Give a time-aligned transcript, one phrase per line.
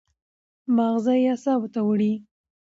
[0.75, 2.13] مازغه ئې اعصابو ته وړي